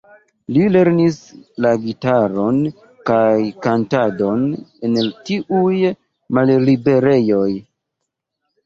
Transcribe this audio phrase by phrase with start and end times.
[0.55, 1.17] Li lernis
[1.65, 2.57] la gitaron
[3.11, 3.21] kaj
[3.67, 4.43] kantadon
[4.89, 4.99] en
[5.31, 5.73] tiuj
[6.41, 7.49] malliberejoj.